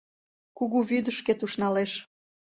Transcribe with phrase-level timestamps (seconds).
[0.57, 1.91] Кугу вӱдышкет ушналеш.